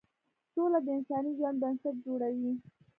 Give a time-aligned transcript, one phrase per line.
[0.53, 2.53] سوله د انساني ژوند بنسټ جوړوي.